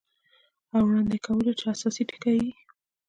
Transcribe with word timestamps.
او 0.73 0.81
وړاندې 0.87 1.17
کولو 1.25 1.51
چې 1.59 1.63
اساسي 1.73 2.03
ټکي 2.09 2.33
یې 2.41 2.51